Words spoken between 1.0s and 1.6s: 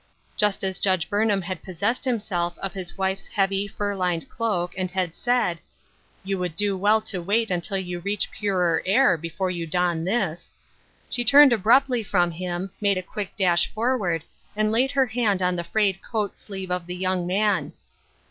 Burn ham